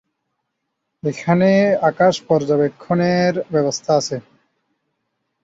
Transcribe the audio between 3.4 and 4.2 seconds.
ব্যবস্থা আছে।